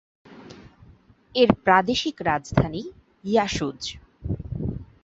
এর 1.35 1.49
প্রাদেশিক 1.65 2.15
রাজধানী 2.21 2.81
ইয়াসুজ। 3.23 3.81